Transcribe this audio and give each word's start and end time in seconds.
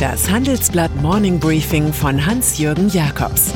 Das 0.00 0.28
Handelsblatt 0.28 0.94
Morning 0.96 1.40
Briefing 1.40 1.90
von 1.90 2.26
Hans-Jürgen 2.26 2.90
Jakobs 2.90 3.54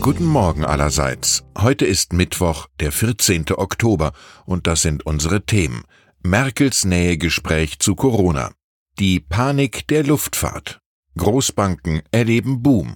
Guten 0.00 0.26
Morgen 0.26 0.66
allerseits. 0.66 1.44
Heute 1.56 1.86
ist 1.86 2.12
Mittwoch, 2.12 2.66
der 2.80 2.92
14. 2.92 3.46
Oktober, 3.56 4.12
und 4.44 4.66
das 4.66 4.82
sind 4.82 5.06
unsere 5.06 5.46
Themen. 5.46 5.84
Merkels 6.22 6.84
Nähegespräch 6.84 7.78
zu 7.78 7.94
Corona. 7.94 8.52
Die 8.98 9.20
Panik 9.20 9.88
der 9.88 10.04
Luftfahrt. 10.04 10.80
Großbanken 11.16 12.02
erleben 12.10 12.62
Boom. 12.62 12.94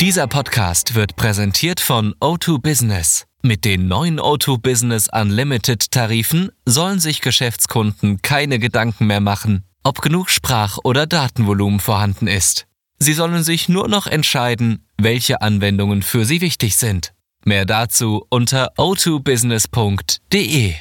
Dieser 0.00 0.26
Podcast 0.26 0.94
wird 0.94 1.14
präsentiert 1.16 1.78
von 1.78 2.14
O2 2.20 2.58
Business. 2.58 3.26
Mit 3.42 3.66
den 3.66 3.86
neuen 3.86 4.18
O2 4.18 4.56
Business 4.58 5.10
Unlimited 5.12 5.90
Tarifen 5.90 6.50
sollen 6.64 7.00
sich 7.00 7.20
Geschäftskunden 7.20 8.22
keine 8.22 8.58
Gedanken 8.58 9.08
mehr 9.08 9.20
machen, 9.20 9.66
ob 9.84 10.00
genug 10.00 10.30
Sprach- 10.30 10.78
oder 10.84 11.06
Datenvolumen 11.06 11.80
vorhanden 11.80 12.28
ist. 12.28 12.66
Sie 12.98 13.12
sollen 13.12 13.42
sich 13.42 13.68
nur 13.68 13.88
noch 13.88 14.06
entscheiden, 14.06 14.86
welche 14.96 15.42
Anwendungen 15.42 16.00
für 16.00 16.24
sie 16.24 16.40
wichtig 16.40 16.76
sind. 16.76 17.12
Mehr 17.44 17.66
dazu 17.66 18.24
unter 18.30 18.72
o2business.de. 18.78 20.76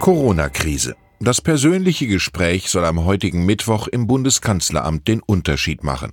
Corona-Krise. 0.00 0.96
Das 1.18 1.40
persönliche 1.40 2.06
Gespräch 2.06 2.68
soll 2.68 2.84
am 2.84 3.06
heutigen 3.06 3.46
Mittwoch 3.46 3.88
im 3.88 4.06
Bundeskanzleramt 4.06 5.08
den 5.08 5.20
Unterschied 5.20 5.82
machen. 5.82 6.12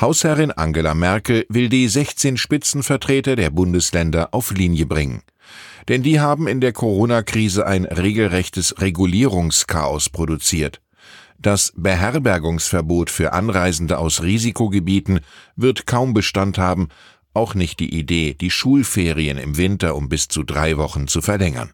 Hausherrin 0.00 0.52
Angela 0.52 0.94
Merkel 0.94 1.44
will 1.48 1.68
die 1.68 1.88
16 1.88 2.36
Spitzenvertreter 2.36 3.34
der 3.34 3.50
Bundesländer 3.50 4.28
auf 4.32 4.52
Linie 4.52 4.86
bringen. 4.86 5.22
Denn 5.88 6.04
die 6.04 6.20
haben 6.20 6.46
in 6.46 6.60
der 6.60 6.72
Corona-Krise 6.72 7.66
ein 7.66 7.84
regelrechtes 7.84 8.80
Regulierungschaos 8.80 10.10
produziert. 10.10 10.80
Das 11.40 11.72
Beherbergungsverbot 11.76 13.10
für 13.10 13.32
Anreisende 13.32 13.98
aus 13.98 14.22
Risikogebieten 14.22 15.18
wird 15.56 15.86
kaum 15.88 16.14
Bestand 16.14 16.58
haben, 16.58 16.90
auch 17.34 17.56
nicht 17.56 17.80
die 17.80 17.92
Idee, 17.92 18.34
die 18.34 18.50
Schulferien 18.50 19.36
im 19.36 19.56
Winter 19.56 19.96
um 19.96 20.08
bis 20.08 20.28
zu 20.28 20.44
drei 20.44 20.76
Wochen 20.76 21.08
zu 21.08 21.22
verlängern. 21.22 21.72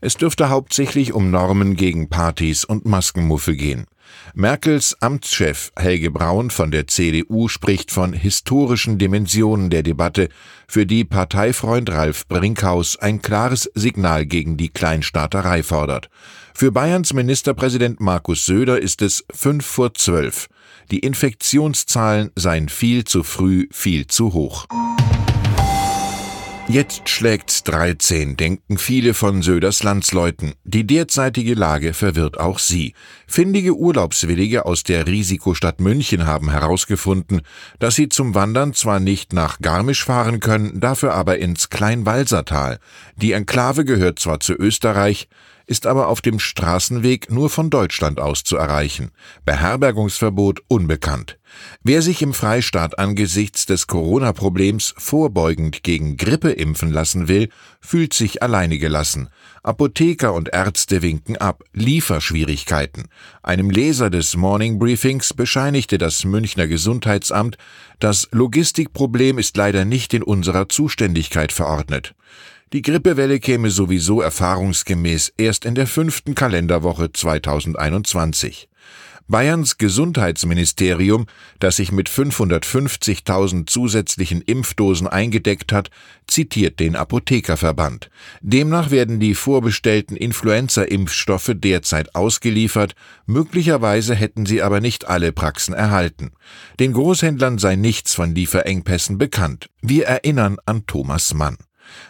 Es 0.00 0.14
dürfte 0.14 0.50
hauptsächlich 0.50 1.12
um 1.12 1.30
Normen 1.30 1.74
gegen 1.74 2.08
Partys 2.08 2.64
und 2.64 2.84
Maskenmuffe 2.84 3.56
gehen. 3.56 3.86
Merkels 4.34 4.96
Amtschef 5.00 5.72
Helge 5.76 6.10
Braun 6.10 6.50
von 6.50 6.70
der 6.70 6.86
CDU 6.86 7.48
spricht 7.48 7.90
von 7.90 8.12
historischen 8.12 8.98
Dimensionen 8.98 9.70
der 9.70 9.82
Debatte, 9.82 10.28
für 10.68 10.86
die 10.86 11.04
Parteifreund 11.04 11.90
Ralf 11.90 12.26
Brinkhaus 12.28 12.98
ein 12.98 13.22
klares 13.22 13.70
Signal 13.74 14.26
gegen 14.26 14.56
die 14.56 14.68
Kleinstaaterei 14.68 15.62
fordert. 15.62 16.10
Für 16.54 16.72
Bayerns 16.72 17.12
Ministerpräsident 17.12 18.00
Markus 18.00 18.46
Söder 18.46 18.80
ist 18.80 19.02
es 19.02 19.24
fünf 19.32 19.64
vor 19.64 19.94
zwölf. 19.94 20.48
Die 20.90 21.00
Infektionszahlen 21.00 22.30
seien 22.36 22.68
viel 22.68 23.04
zu 23.04 23.22
früh, 23.22 23.66
viel 23.72 24.06
zu 24.06 24.32
hoch. 24.32 24.66
Jetzt 26.68 27.08
schlägt's 27.08 27.62
13, 27.62 28.36
denken 28.36 28.76
viele 28.76 29.14
von 29.14 29.40
Söders 29.40 29.84
Landsleuten. 29.84 30.54
Die 30.64 30.84
derzeitige 30.84 31.54
Lage 31.54 31.94
verwirrt 31.94 32.40
auch 32.40 32.58
sie. 32.58 32.94
Findige 33.28 33.76
Urlaubswillige 33.76 34.66
aus 34.66 34.82
der 34.82 35.06
Risikostadt 35.06 35.80
München 35.80 36.26
haben 36.26 36.50
herausgefunden, 36.50 37.42
dass 37.78 37.94
sie 37.94 38.08
zum 38.08 38.34
Wandern 38.34 38.74
zwar 38.74 38.98
nicht 38.98 39.32
nach 39.32 39.60
Garmisch 39.60 40.04
fahren 40.04 40.40
können, 40.40 40.80
dafür 40.80 41.14
aber 41.14 41.38
ins 41.38 41.70
Kleinwalsertal. 41.70 42.80
Die 43.14 43.30
Enklave 43.30 43.84
gehört 43.84 44.18
zwar 44.18 44.40
zu 44.40 44.52
Österreich, 44.52 45.28
ist 45.66 45.86
aber 45.86 46.08
auf 46.08 46.20
dem 46.20 46.38
Straßenweg 46.38 47.30
nur 47.30 47.50
von 47.50 47.70
Deutschland 47.70 48.20
aus 48.20 48.44
zu 48.44 48.56
erreichen. 48.56 49.10
Beherbergungsverbot 49.44 50.62
unbekannt. 50.68 51.38
Wer 51.82 52.02
sich 52.02 52.22
im 52.22 52.34
Freistaat 52.34 52.98
angesichts 52.98 53.66
des 53.66 53.86
Corona-Problems 53.86 54.94
vorbeugend 54.96 55.82
gegen 55.82 56.16
Grippe 56.16 56.50
impfen 56.50 56.92
lassen 56.92 57.28
will, 57.28 57.48
fühlt 57.80 58.14
sich 58.14 58.42
alleine 58.42 58.78
gelassen. 58.78 59.28
Apotheker 59.62 60.34
und 60.34 60.50
Ärzte 60.52 61.02
winken 61.02 61.36
ab, 61.36 61.64
Lieferschwierigkeiten. 61.72 63.08
Einem 63.42 63.70
Leser 63.70 64.10
des 64.10 64.36
Morning 64.36 64.78
Briefings 64.78 65.34
bescheinigte 65.34 65.98
das 65.98 66.24
Münchner 66.24 66.68
Gesundheitsamt, 66.68 67.56
das 67.98 68.28
Logistikproblem 68.30 69.38
ist 69.38 69.56
leider 69.56 69.84
nicht 69.84 70.14
in 70.14 70.22
unserer 70.22 70.68
Zuständigkeit 70.68 71.52
verordnet. 71.52 72.14
Die 72.72 72.82
Grippewelle 72.82 73.38
käme 73.38 73.70
sowieso 73.70 74.20
erfahrungsgemäß 74.20 75.32
erst 75.36 75.64
in 75.64 75.76
der 75.76 75.86
fünften 75.86 76.34
Kalenderwoche 76.34 77.12
2021. 77.12 78.68
Bayerns 79.28 79.78
Gesundheitsministerium, 79.78 81.26
das 81.60 81.76
sich 81.76 81.92
mit 81.92 82.08
550.000 82.08 83.68
zusätzlichen 83.68 84.40
Impfdosen 84.40 85.06
eingedeckt 85.06 85.72
hat, 85.72 85.90
zitiert 86.26 86.80
den 86.80 86.96
Apothekerverband. 86.96 88.10
Demnach 88.40 88.90
werden 88.90 89.20
die 89.20 89.34
vorbestellten 89.34 90.16
Influenza-Impfstoffe 90.16 91.52
derzeit 91.54 92.16
ausgeliefert, 92.16 92.96
möglicherweise 93.26 94.16
hätten 94.16 94.44
sie 94.44 94.60
aber 94.60 94.80
nicht 94.80 95.06
alle 95.06 95.30
Praxen 95.30 95.74
erhalten. 95.74 96.32
Den 96.80 96.92
Großhändlern 96.92 97.58
sei 97.58 97.76
nichts 97.76 98.12
von 98.14 98.34
Lieferengpässen 98.34 99.18
bekannt. 99.18 99.70
Wir 99.82 100.06
erinnern 100.06 100.58
an 100.66 100.84
Thomas 100.86 101.32
Mann. 101.32 101.58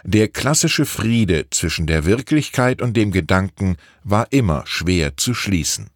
Der 0.05 0.29
klassische 0.29 0.87
Friede 0.87 1.47
zwischen 1.51 1.87
der 1.87 2.05
Wirklichkeit 2.05 2.83
und 2.83 2.97
dem 2.97 3.13
Gedanken 3.13 3.77
war 4.05 4.27
immer 4.31 4.63
schwer 4.67 5.17
zu 5.17 5.35
schließen. 5.35 5.91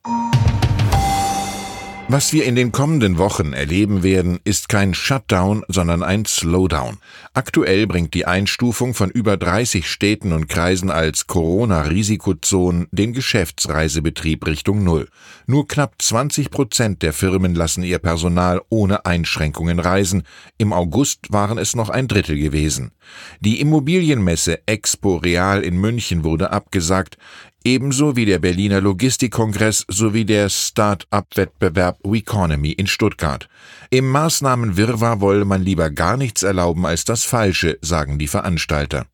Was 2.12 2.32
wir 2.32 2.44
in 2.44 2.56
den 2.56 2.72
kommenden 2.72 3.18
Wochen 3.18 3.52
erleben 3.52 4.02
werden, 4.02 4.40
ist 4.42 4.68
kein 4.68 4.94
Shutdown, 4.94 5.62
sondern 5.68 6.02
ein 6.02 6.24
Slowdown. 6.24 6.98
Aktuell 7.34 7.86
bringt 7.86 8.14
die 8.14 8.26
Einstufung 8.26 8.94
von 8.94 9.10
über 9.10 9.36
30 9.36 9.88
Städten 9.88 10.32
und 10.32 10.48
Kreisen 10.48 10.90
als 10.90 11.28
Corona-Risikozonen 11.28 12.88
den 12.90 13.12
Geschäftsreisebetrieb 13.12 14.44
Richtung 14.44 14.82
Null. 14.82 15.08
Nur 15.46 15.68
knapp 15.68 16.02
20 16.02 16.50
Prozent 16.50 17.02
der 17.02 17.12
Firmen 17.12 17.54
lassen 17.54 17.84
ihr 17.84 18.00
Personal 18.00 18.60
ohne 18.70 19.06
Einschränkungen 19.06 19.78
reisen. 19.78 20.24
Im 20.58 20.72
August 20.72 21.32
waren 21.32 21.58
es 21.58 21.76
noch 21.76 21.90
ein 21.90 22.08
Drittel 22.08 22.36
gewesen. 22.36 22.90
Die 23.38 23.60
Immobilienmesse 23.60 24.66
Expo 24.66 25.18
Real 25.18 25.62
in 25.62 25.76
München 25.76 26.24
wurde 26.24 26.50
abgesagt 26.50 27.18
ebenso 27.64 28.16
wie 28.16 28.24
der 28.24 28.38
Berliner 28.38 28.80
Logistikkongress 28.80 29.84
sowie 29.88 30.24
der 30.24 30.48
Start-up-Wettbewerb 30.48 31.98
Weconomy 32.04 32.72
in 32.72 32.86
Stuttgart. 32.86 33.48
Im 33.90 34.08
Maßnahmenwirrwarr 34.08 35.20
wolle 35.20 35.44
man 35.44 35.62
lieber 35.62 35.90
gar 35.90 36.16
nichts 36.16 36.42
erlauben 36.42 36.86
als 36.86 37.04
das 37.04 37.24
Falsche, 37.24 37.78
sagen 37.82 38.18
die 38.18 38.28
Veranstalter. 38.28 39.06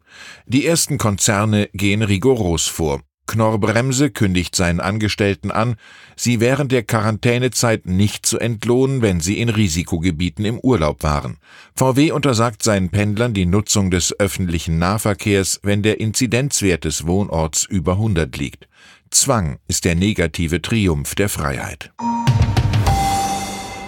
Die 0.46 0.66
ersten 0.66 0.98
Konzerne 0.98 1.68
gehen 1.72 2.02
rigoros 2.02 2.66
vor. 2.66 3.02
Knorr-Bremse 3.26 4.10
kündigt 4.10 4.54
seinen 4.54 4.80
Angestellten 4.80 5.50
an, 5.50 5.76
sie 6.16 6.40
während 6.40 6.72
der 6.72 6.82
Quarantänezeit 6.82 7.86
nicht 7.86 8.26
zu 8.26 8.38
entlohnen, 8.38 9.02
wenn 9.02 9.20
sie 9.20 9.38
in 9.38 9.48
Risikogebieten 9.48 10.44
im 10.44 10.58
Urlaub 10.60 11.02
waren. 11.02 11.38
VW 11.74 12.12
untersagt 12.12 12.62
seinen 12.62 12.90
Pendlern 12.90 13.34
die 13.34 13.46
Nutzung 13.46 13.90
des 13.90 14.18
öffentlichen 14.18 14.78
Nahverkehrs, 14.78 15.60
wenn 15.62 15.82
der 15.82 16.00
Inzidenzwert 16.00 16.84
des 16.84 17.06
Wohnorts 17.06 17.64
über 17.64 17.92
100 17.92 18.36
liegt. 18.36 18.68
Zwang 19.10 19.58
ist 19.68 19.84
der 19.84 19.94
negative 19.94 20.62
Triumph 20.62 21.14
der 21.14 21.28
Freiheit. 21.28 21.92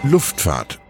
Luftfahrt 0.03 0.81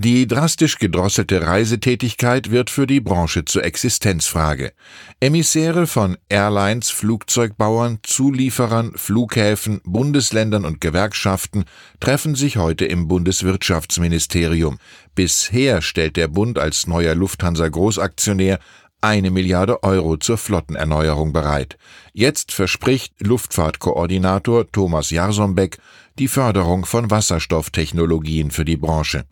die 0.00 0.28
drastisch 0.28 0.78
gedrosselte 0.78 1.42
Reisetätigkeit 1.42 2.52
wird 2.52 2.70
für 2.70 2.86
die 2.86 3.00
Branche 3.00 3.44
zur 3.44 3.64
Existenzfrage. 3.64 4.72
Emissäre 5.18 5.88
von 5.88 6.16
Airlines, 6.28 6.90
Flugzeugbauern, 6.90 7.98
Zulieferern, 8.04 8.92
Flughäfen, 8.94 9.80
Bundesländern 9.82 10.64
und 10.64 10.80
Gewerkschaften 10.80 11.64
treffen 11.98 12.36
sich 12.36 12.58
heute 12.58 12.84
im 12.84 13.08
Bundeswirtschaftsministerium. 13.08 14.78
Bisher 15.16 15.82
stellt 15.82 16.16
der 16.16 16.28
Bund 16.28 16.60
als 16.60 16.86
neuer 16.86 17.16
Lufthansa 17.16 17.68
Großaktionär 17.68 18.60
eine 19.00 19.30
Milliarde 19.30 19.82
Euro 19.82 20.16
zur 20.16 20.38
Flottenerneuerung 20.38 21.32
bereit. 21.32 21.78
Jetzt 22.12 22.52
verspricht 22.52 23.14
Luftfahrtkoordinator 23.20 24.70
Thomas 24.72 25.10
Jarsombeck 25.10 25.78
die 26.18 26.28
Förderung 26.28 26.84
von 26.84 27.10
Wasserstofftechnologien 27.10 28.50
für 28.50 28.64
die 28.64 28.76
Branche. 28.76 29.24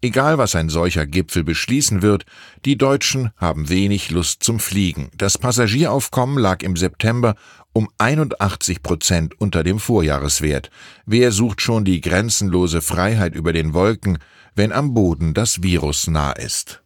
Egal 0.00 0.38
was 0.38 0.56
ein 0.56 0.70
solcher 0.70 1.06
Gipfel 1.06 1.44
beschließen 1.44 2.02
wird, 2.02 2.24
die 2.64 2.78
Deutschen 2.78 3.30
haben 3.36 3.68
wenig 3.68 4.10
Lust 4.10 4.42
zum 4.42 4.58
Fliegen. 4.58 5.10
Das 5.16 5.36
Passagieraufkommen 5.36 6.38
lag 6.38 6.62
im 6.62 6.76
September 6.76 7.34
um 7.72 7.88
81 7.98 8.82
Prozent 8.82 9.40
unter 9.40 9.62
dem 9.62 9.78
Vorjahreswert. 9.78 10.70
Wer 11.04 11.30
sucht 11.30 11.60
schon 11.60 11.84
die 11.84 12.00
grenzenlose 12.00 12.80
Freiheit 12.80 13.34
über 13.34 13.52
den 13.52 13.74
Wolken, 13.74 14.18
wenn 14.54 14.72
am 14.72 14.94
Boden 14.94 15.34
das 15.34 15.62
Virus 15.62 16.06
nah 16.06 16.32
ist? 16.32 16.82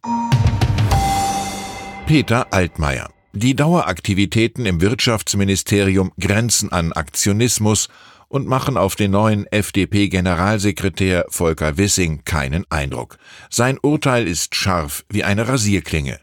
Peter 2.07 2.53
Altmaier 2.53 3.09
Die 3.33 3.55
Daueraktivitäten 3.55 4.67
im 4.67 4.79
Wirtschaftsministerium 4.79 6.11
grenzen 6.19 6.71
an 6.71 6.93
Aktionismus 6.93 7.89
und 8.27 8.45
machen 8.45 8.77
auf 8.77 8.95
den 8.95 9.09
neuen 9.09 9.47
FDP-Generalsekretär 9.47 11.25
Volker 11.29 11.79
Wissing 11.79 12.23
keinen 12.23 12.63
Eindruck. 12.69 13.17
Sein 13.49 13.79
Urteil 13.81 14.27
ist 14.27 14.53
scharf 14.53 15.03
wie 15.09 15.23
eine 15.23 15.47
Rasierklinge. 15.47 16.19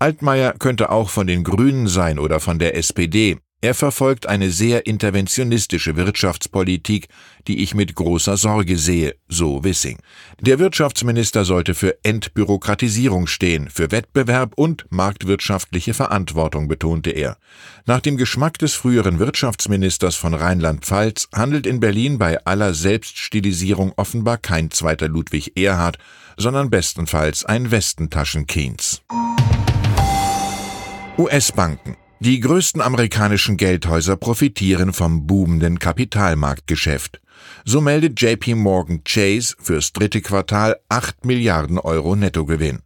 Altmaier 0.00 0.54
könnte 0.58 0.90
auch 0.90 1.10
von 1.10 1.28
den 1.28 1.44
Grünen 1.44 1.86
sein 1.86 2.18
oder 2.18 2.40
von 2.40 2.58
der 2.58 2.76
SPD. 2.76 3.38
Er 3.62 3.74
verfolgt 3.74 4.26
eine 4.26 4.50
sehr 4.50 4.86
interventionistische 4.86 5.94
Wirtschaftspolitik, 5.94 7.08
die 7.46 7.62
ich 7.62 7.74
mit 7.74 7.94
großer 7.94 8.38
Sorge 8.38 8.78
sehe, 8.78 9.16
so 9.28 9.62
Wissing. 9.62 9.98
Der 10.40 10.58
Wirtschaftsminister 10.58 11.44
sollte 11.44 11.74
für 11.74 12.02
Entbürokratisierung 12.02 13.26
stehen, 13.26 13.68
für 13.68 13.90
Wettbewerb 13.90 14.54
und 14.56 14.86
marktwirtschaftliche 14.88 15.92
Verantwortung, 15.92 16.68
betonte 16.68 17.10
er. 17.10 17.36
Nach 17.84 18.00
dem 18.00 18.16
Geschmack 18.16 18.56
des 18.58 18.72
früheren 18.72 19.18
Wirtschaftsministers 19.18 20.16
von 20.16 20.32
Rheinland-Pfalz 20.32 21.28
handelt 21.34 21.66
in 21.66 21.80
Berlin 21.80 22.16
bei 22.16 22.42
aller 22.46 22.72
Selbststilisierung 22.72 23.92
offenbar 23.96 24.38
kein 24.38 24.70
zweiter 24.70 25.08
Ludwig 25.08 25.58
Erhard, 25.58 25.98
sondern 26.38 26.70
bestenfalls 26.70 27.44
ein 27.44 27.70
Westentaschen 27.70 28.46
Keynes. 28.46 29.02
US-Banken 31.18 31.98
die 32.22 32.38
größten 32.38 32.82
amerikanischen 32.82 33.56
Geldhäuser 33.56 34.14
profitieren 34.14 34.92
vom 34.92 35.26
boomenden 35.26 35.78
Kapitalmarktgeschäft. 35.78 37.22
So 37.64 37.80
meldet 37.80 38.20
JP 38.20 38.56
Morgan 38.56 39.04
Chase 39.04 39.56
fürs 39.58 39.94
dritte 39.94 40.20
Quartal 40.20 40.76
8 40.90 41.24
Milliarden 41.24 41.78
Euro 41.78 42.16
Nettogewinn. 42.16 42.80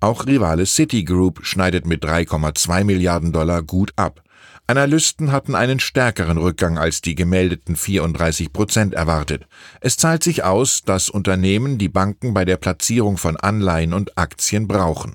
Auch 0.00 0.26
Rivale 0.26 0.66
Citigroup 0.66 1.46
schneidet 1.46 1.86
mit 1.86 2.04
3,2 2.04 2.82
Milliarden 2.82 3.32
Dollar 3.32 3.62
gut 3.62 3.92
ab. 3.94 4.22
Analysten 4.66 5.30
hatten 5.30 5.54
einen 5.54 5.78
stärkeren 5.78 6.38
Rückgang 6.38 6.76
als 6.76 7.00
die 7.00 7.14
gemeldeten 7.14 7.76
34 7.76 8.52
Prozent 8.52 8.94
erwartet. 8.94 9.46
Es 9.80 9.98
zahlt 9.98 10.24
sich 10.24 10.42
aus, 10.42 10.82
dass 10.82 11.10
Unternehmen 11.10 11.78
die 11.78 11.88
Banken 11.88 12.34
bei 12.34 12.44
der 12.44 12.56
Platzierung 12.56 13.18
von 13.18 13.36
Anleihen 13.36 13.92
und 13.92 14.18
Aktien 14.18 14.66
brauchen. 14.66 15.14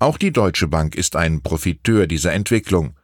Auch 0.00 0.18
die 0.18 0.32
Deutsche 0.32 0.68
Bank 0.68 0.94
ist 0.94 1.16
ein 1.16 1.42
Profiteur 1.42 2.06
dieser 2.06 2.32
Entwicklung. 2.32 2.94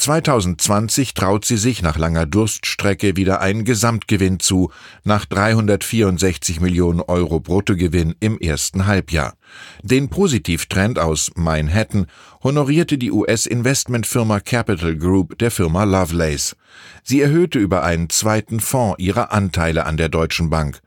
2020 0.00 1.14
traut 1.14 1.44
sie 1.44 1.58
sich 1.58 1.82
nach 1.82 1.98
langer 1.98 2.24
Durststrecke 2.24 3.16
wieder 3.16 3.40
einen 3.40 3.64
Gesamtgewinn 3.64 4.40
zu, 4.40 4.72
nach 5.04 5.26
364 5.26 6.60
Millionen 6.60 7.00
Euro 7.00 7.38
Bruttogewinn 7.38 8.14
im 8.18 8.38
ersten 8.38 8.86
Halbjahr. 8.86 9.34
Den 9.82 10.08
Positivtrend 10.08 10.98
aus 10.98 11.30
Manhattan 11.34 12.06
honorierte 12.42 12.96
die 12.96 13.12
US-Investmentfirma 13.12 14.40
Capital 14.40 14.96
Group 14.96 15.38
der 15.38 15.50
Firma 15.50 15.84
Lovelace. 15.84 16.56
Sie 17.04 17.20
erhöhte 17.20 17.58
über 17.58 17.82
einen 17.82 18.08
zweiten 18.08 18.60
Fonds 18.60 18.98
ihre 18.98 19.32
Anteile 19.32 19.84
an 19.84 19.98
der 19.98 20.08
Deutschen 20.08 20.48
Bank. 20.48 20.80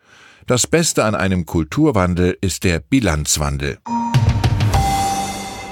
Das 0.47 0.65
Beste 0.65 1.05
an 1.05 1.13
einem 1.13 1.45
Kulturwandel 1.45 2.35
ist 2.41 2.63
der 2.63 2.79
Bilanzwandel. 2.79 3.77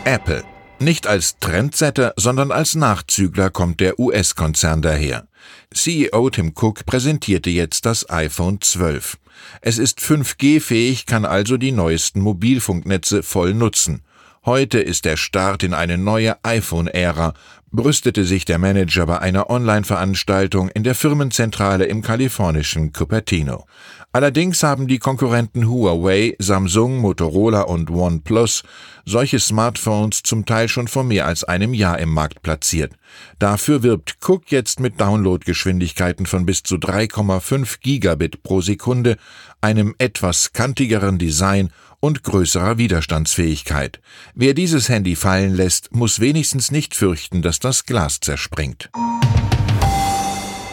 Apple 0.06 0.44
nicht 0.82 1.08
als 1.08 1.38
Trendsetter, 1.40 2.14
sondern 2.18 2.52
als 2.52 2.76
Nachzügler 2.76 3.50
kommt 3.50 3.80
der 3.80 4.00
US-Konzern 4.00 4.82
daher. 4.82 5.28
CEO 5.74 6.30
Tim 6.30 6.54
Cook 6.56 6.86
präsentierte 6.86 7.50
jetzt 7.50 7.86
das 7.86 8.10
iPhone 8.10 8.60
12. 8.60 9.18
Es 9.62 9.78
ist 9.78 10.00
5G-fähig, 10.00 11.06
kann 11.06 11.26
also 11.26 11.58
die 11.58 11.72
neuesten 11.72 12.22
Mobilfunknetze 12.22 13.24
voll 13.24 13.54
nutzen. 13.54 14.04
Heute 14.44 14.80
ist 14.80 15.06
der 15.06 15.18
Start 15.18 15.64
in 15.64 15.74
eine 15.74 15.98
neue 15.98 16.36
iPhone-Ära, 16.44 17.34
brüstete 17.72 18.26
sich 18.26 18.44
der 18.44 18.58
Manager 18.58 19.06
bei 19.06 19.20
einer 19.20 19.50
Online-Veranstaltung 19.50 20.70
in 20.70 20.84
der 20.84 20.96
Firmenzentrale 20.96 21.86
im 21.86 22.02
kalifornischen 22.02 22.92
Cupertino. 22.92 23.66
Allerdings 24.14 24.62
haben 24.62 24.88
die 24.88 25.00
Konkurrenten 25.00 25.70
Huawei, 25.70 26.36
Samsung, 26.38 26.98
Motorola 26.98 27.62
und 27.62 27.90
OnePlus 27.90 28.64
solche 29.06 29.40
Smartphones 29.40 30.22
zum 30.24 30.46
Teil 30.46 30.68
schon 30.68 30.88
vor 30.88 31.04
mehr 31.04 31.26
als 31.26 31.44
einem 31.44 31.74
Jahr 31.74 31.98
im 32.00 32.10
Markt 32.10 32.42
platziert. 32.42 32.94
Dafür 33.40 33.84
wirbt 33.84 34.18
Cook 34.22 34.52
jetzt 34.52 34.80
mit 34.80 35.00
Downloadgeschwindigkeiten 35.00 36.26
von 36.26 36.46
bis 36.46 36.64
zu 36.64 36.76
3,5 36.76 37.80
Gigabit 37.80 38.44
pro 38.44 38.62
Sekunde, 38.62 39.18
einem 39.62 39.96
etwas 39.98 40.54
kantigeren 40.54 41.18
Design 41.18 41.72
und 42.00 42.24
größerer 42.24 42.78
Widerstandsfähigkeit. 42.78 44.02
Wer 44.34 44.54
dieses 44.54 44.90
Handy 44.90 45.16
fallen 45.16 45.56
lässt, 45.56 45.96
muss 45.96 46.20
wenigstens 46.20 46.72
nicht 46.72 46.96
fürchten, 46.96 47.42
dass 47.42 47.60
das 47.60 47.86
Glas 47.86 48.20
zerspringt. 48.20 48.90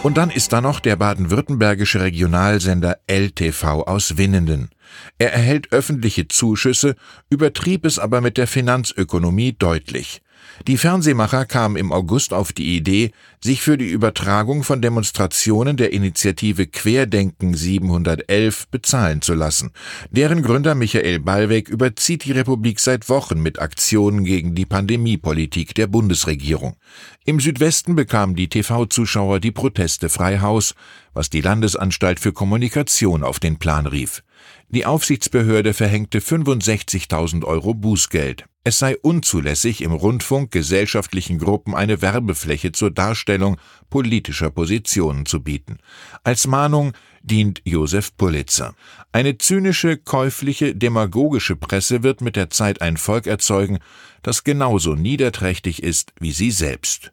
Und 0.05 0.17
dann 0.17 0.31
ist 0.31 0.53
da 0.53 0.61
noch 0.61 0.79
der 0.79 0.95
baden-württembergische 0.95 2.01
Regionalsender 2.01 2.99
LTV 3.09 3.65
aus 3.83 4.17
Winnenden. 4.17 4.71
Er 5.19 5.33
erhält 5.33 5.73
öffentliche 5.73 6.29
Zuschüsse, 6.29 6.95
übertrieb 7.31 7.85
es 7.85 7.99
aber 7.99 8.21
mit 8.21 8.37
der 8.37 8.47
Finanzökonomie 8.47 9.55
deutlich. 9.59 10.23
Die 10.67 10.77
Fernsehmacher 10.77 11.45
kamen 11.47 11.77
im 11.77 11.93
August 11.93 12.33
auf 12.33 12.53
die 12.53 12.77
Idee, 12.77 13.13
sich 13.43 13.63
für 13.63 13.79
die 13.79 13.89
Übertragung 13.89 14.65
von 14.65 14.83
Demonstrationen 14.83 15.77
der 15.77 15.93
Initiative 15.93 16.67
Querdenken 16.67 17.55
711 17.55 18.69
bezahlen 18.69 19.23
zu 19.23 19.35
lassen. 19.35 19.71
Deren 20.11 20.43
Gründer 20.43 20.75
Michael 20.75 21.21
Ballweg 21.21 21.69
überzieht 21.69 22.25
die 22.25 22.33
Republik 22.33 22.81
seit 22.81 23.09
Wochen 23.09 23.41
mit 23.41 23.61
Aktionen 23.61 24.25
gegen 24.25 24.55
die 24.55 24.67
Pandemiepolitik 24.67 25.75
der 25.75 25.87
Bundesregierung. 25.87 26.77
Im 27.25 27.41
Südwesten 27.41 27.95
bekamen 27.95 28.35
die 28.35 28.49
TV-Zuschauer 28.49 29.41
die 29.41 29.53
Proteste 29.53 30.09
frei 30.09 30.41
Haus, 30.41 30.75
was 31.15 31.31
die 31.31 31.41
Landesanstalt 31.41 32.21
für 32.21 32.33
Kommunikation 32.33 33.23
auf 33.23 33.39
den 33.39 33.59
Plan 33.59 33.87
rief. 33.87 34.23
Die 34.69 34.87
Aufsichtsbehörde 34.87 35.75
verhängte 35.75 36.21
65.000 36.21 37.45
Euro 37.45 37.75
Bußgeld. 37.75 38.45
Es 38.65 38.79
sei 38.79 38.99
unzulässig, 38.99 39.81
im 39.81 39.93
Rundfunk 39.93 40.51
gesellschaftlichen 40.51 41.39
Gruppen 41.39 41.75
eine 41.75 42.03
Werbefläche 42.03 42.73
zur 42.73 42.91
Darstellung 42.91 43.57
politischer 43.89 44.51
Positionen 44.51 45.25
zu 45.25 45.43
bieten. 45.43 45.79
Als 46.23 46.47
Mahnung 46.47 46.93
dient 47.23 47.63
Josef 47.65 48.15
Pulitzer. 48.17 48.75
Eine 49.11 49.39
zynische, 49.39 49.97
käufliche, 49.97 50.75
demagogische 50.75 51.57
Presse 51.57 52.03
wird 52.03 52.21
mit 52.21 52.37
der 52.37 52.51
Zeit 52.51 52.83
ein 52.83 52.99
Volk 52.99 53.27
erzeugen, 53.27 53.79
das 54.23 54.45
genauso 54.45 54.95
niederträchtig 54.95 55.83
ist 55.83 56.13
wie 56.21 56.33
sie 56.33 56.51
selbst. 56.51 57.11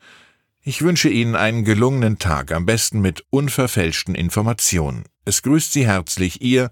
Ich 0.67 0.81
wünsche 0.81 1.09
Ihnen 1.09 1.35
einen 1.35 1.63
gelungenen 1.63 2.17
Tag, 2.17 2.51
am 2.51 2.65
besten 2.65 2.99
mit 2.99 3.23
unverfälschten 3.29 4.15
Informationen. 4.15 5.03
Es 5.23 5.43
grüßt 5.43 5.71
Sie 5.71 5.85
herzlich 5.85 6.41
Ihr 6.41 6.71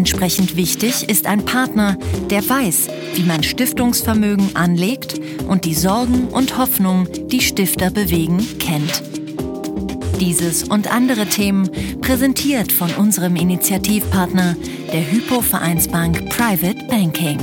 Entsprechend 0.00 0.56
wichtig 0.56 1.10
ist 1.10 1.26
ein 1.26 1.44
Partner, 1.44 1.94
der 2.30 2.48
weiß, 2.48 2.88
wie 3.16 3.22
man 3.22 3.42
Stiftungsvermögen 3.42 4.56
anlegt 4.56 5.20
und 5.46 5.66
die 5.66 5.74
Sorgen 5.74 6.28
und 6.28 6.56
Hoffnungen, 6.56 7.28
die 7.28 7.42
Stifter 7.42 7.90
bewegen, 7.90 8.38
kennt. 8.58 9.02
Dieses 10.18 10.62
und 10.64 10.90
andere 10.90 11.26
Themen 11.26 11.68
präsentiert 12.00 12.72
von 12.72 12.90
unserem 12.94 13.36
Initiativpartner, 13.36 14.56
der 14.90 15.12
Hypo 15.12 15.42
Vereinsbank 15.42 16.30
Private 16.30 16.82
Banking. 16.88 17.38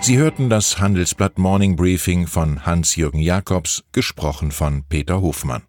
Sie 0.00 0.18
hörten 0.18 0.50
das 0.50 0.80
Handelsblatt 0.80 1.38
Morning 1.38 1.76
Briefing 1.76 2.26
von 2.26 2.66
Hans-Jürgen 2.66 3.20
Jakobs, 3.20 3.84
gesprochen 3.92 4.50
von 4.50 4.82
Peter 4.88 5.20
Hofmann. 5.22 5.62